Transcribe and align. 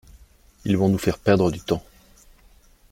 Ils 0.65 0.77
vont 0.77 0.89
nous 0.89 0.97
faire 0.97 1.19
perdre 1.19 1.51
du 1.51 1.59
temps. 1.59 1.85